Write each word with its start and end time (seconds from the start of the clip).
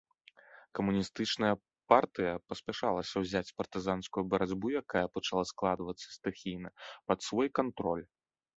Камуністычная 0.77 1.55
партыя 1.93 2.31
паспяшалася 2.53 3.15
ўзяць 3.25 3.53
партызанскую 3.63 4.23
барацьбу, 4.33 4.67
якая 4.81 5.05
пачала 5.19 5.43
складвацца 5.53 6.07
стыхійна, 6.19 6.69
пад 7.11 7.19
свой 7.31 7.47
кантроль. 7.63 8.05